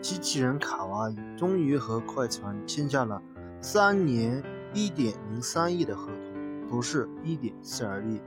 [0.00, 3.22] 机器人卡哇伊终于和快船签下了
[3.60, 4.42] 三年
[4.72, 8.20] 一点零三亿的合同，不是一点四二亿。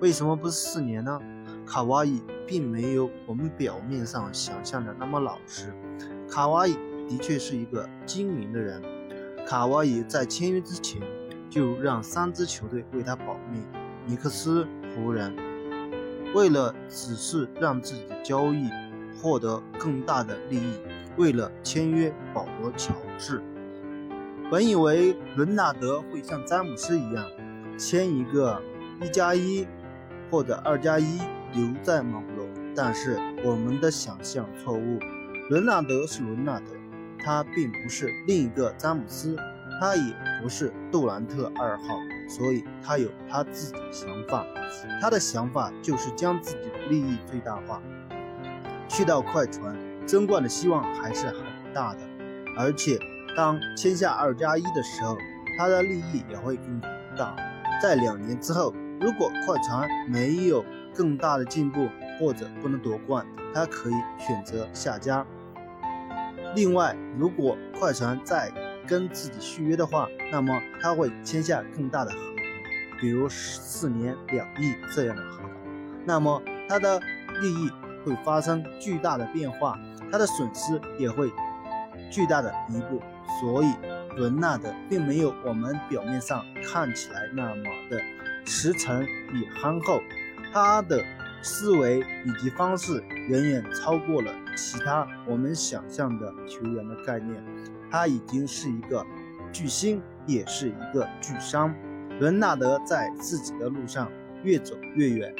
[0.00, 1.18] 为什么不是四年呢？
[1.66, 5.72] 卡哇伊并没有我们表面上想象的那么老实。
[6.28, 6.76] 卡哇伊
[7.08, 8.82] 的确是一个精明的人。
[9.46, 11.00] 卡哇伊在签约之前
[11.50, 13.60] 就让三支球队为他保密：
[14.06, 15.34] 尼克斯、湖人。
[16.34, 18.68] 为了只是让自己的交易
[19.24, 20.78] 获得更大的利益，
[21.16, 23.42] 为了签约保罗·乔治，
[24.50, 27.24] 本以为伦纳德会像詹姆斯一样
[27.78, 28.60] 签一个
[29.00, 29.66] 一加一
[30.30, 31.20] 或者二加一
[31.54, 32.46] 留在猛龙，
[32.76, 34.98] 但是我们的想象错误。
[35.48, 36.66] 伦纳德是伦纳德，
[37.18, 39.34] 他并不是另一个詹姆斯，
[39.80, 41.84] 他也不是杜兰特二号。
[42.28, 44.46] 所以他有他自己的想法，
[45.00, 47.82] 他的想法就是将自己的利益最大化。
[48.88, 51.36] 去到快船，争冠的希望还是很
[51.72, 52.00] 大的。
[52.56, 52.98] 而且
[53.36, 55.16] 当签下二加一的时候，
[55.58, 56.80] 他的利益也会更
[57.16, 57.34] 大。
[57.82, 65.26] 在两年之后，如果快船没有更大的进步或者不能夺冠，他可以选择下家。
[66.54, 68.52] 另外，如果快船在
[68.86, 75.50] 跟自己续约的话，那么他会签下更大的合同，比如四年两亿这样的合同，
[76.06, 77.00] 那么他的
[77.40, 77.68] 利益
[78.04, 79.78] 会发生巨大的变化，
[80.10, 81.32] 他的损失也会
[82.10, 83.00] 巨大的弥补。
[83.40, 83.74] 所以，
[84.16, 88.00] 伦纳德并没有我们表面上看起来那么的
[88.44, 90.00] 实诚与憨厚，
[90.52, 91.02] 他的
[91.42, 97.42] 思维以及方式远远超过了其他我们想象的球员的概念。
[97.90, 99.04] 他已经是一个
[99.52, 101.74] 巨星，也是一个巨商。
[102.20, 104.10] 伦纳德在自己的路上
[104.42, 105.34] 越走越远。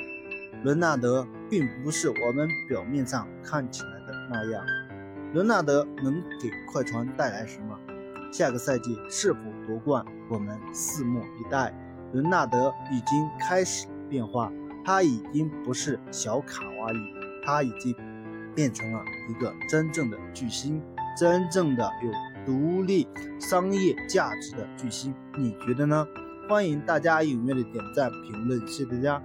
[0.62, 4.66] 伦纳德并不是我们表面上看起来的那样。
[5.32, 7.78] 伦纳德能给快船带来什么？
[8.32, 11.72] 下个赛季是否夺冠，我们拭目以待。
[12.12, 14.50] 伦纳德已经开始变化，
[14.84, 16.96] 他已经不是小卡哇伊，
[17.46, 17.94] 他已经
[18.52, 19.00] 变成了
[19.30, 20.82] 一个真正的巨星，
[21.16, 22.10] 真正的有。
[22.44, 23.08] 独立
[23.40, 26.04] 商业价值的巨星，你觉得呢？
[26.48, 29.22] 欢迎大家踊跃的点赞评论，谢谢大家。